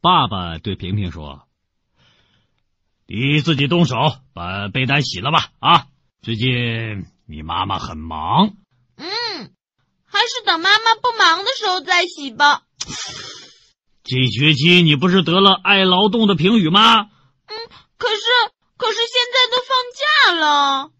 [0.00, 1.46] 爸爸对平平说。
[3.06, 3.96] 你自己动手
[4.34, 5.86] 把被单洗了吧啊，
[6.22, 8.56] 最近你妈妈很忙。
[8.96, 9.04] 嗯。
[10.10, 12.62] 还是等妈妈不忙的时候再洗吧。
[14.02, 17.00] 这学期你不是得了爱劳动的评语吗？
[17.02, 17.56] 嗯，
[17.98, 18.24] 可是
[18.76, 20.90] 可是现在都放假了。